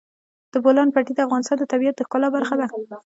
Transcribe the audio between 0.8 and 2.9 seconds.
پټي د افغانستان د طبیعت د ښکلا برخه ده.